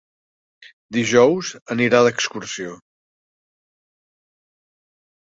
Dijous 0.97 1.51
anirà 1.77 2.01
d'excursió. 2.09 2.75